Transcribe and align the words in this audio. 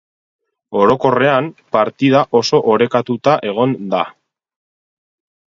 Orokorrean, 0.83 1.49
partida 1.77 2.23
oso 2.41 2.61
orekatuta 2.77 3.37
egon 3.53 3.77
da. 3.95 4.03